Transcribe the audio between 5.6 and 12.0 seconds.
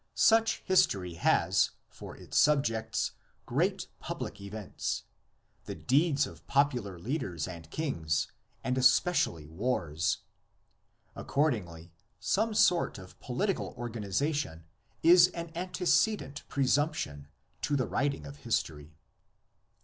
the deeds of popular leaders and kings, and especially wars. Accordingly